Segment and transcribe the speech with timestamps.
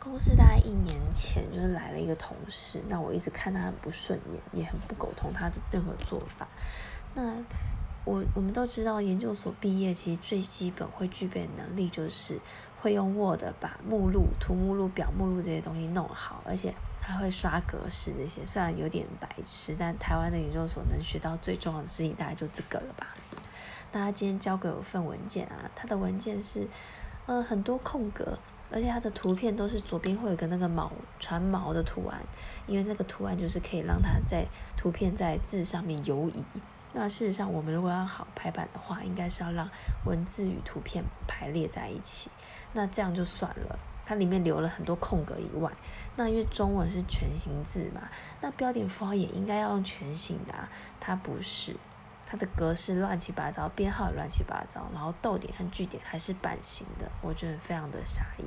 [0.00, 6.46] 公司大概一年前就是来了一个同事，那我一直看他很不顺眼，也很不苟同他的任何做法。
[7.14, 7.34] 那
[8.04, 12.40] 我我们都知道，研究所毕业其实最基本会具备的能力就是
[12.80, 18.46] 会用 Word 把目录、图目录、表目录这些东西弄好，而且还会刷格式这些。
[18.46, 23.08] 虽然有点白痴，但台湾的研究所能学到最重要的事情大概就这个了吧。
[23.92, 26.68] 那他今天交给我份文件啊，他的文件是，
[27.26, 28.38] 呃，很多空格，
[28.70, 32.20] 而且它的图片都是左边会有个那个毛船锚的图案，
[32.66, 36.44] 因为那个图案就是可以让它在图片在字上面游移。
[36.92, 39.68] 那事实上，我们如果要好排版的话，应该是要让
[40.04, 42.30] 文字与图片排列在一起。
[42.72, 45.70] 那这样就算了，它里面留了很多空格以外，
[46.16, 48.08] 那因为中文是全形字嘛，
[48.40, 51.76] 那标点符号也应该要用全形的，啊它不是。
[52.30, 58.46] 它的格式乱七八糟，编号也乱七八糟，然后逗点和句点还是版型的，我觉得非常的傻眼。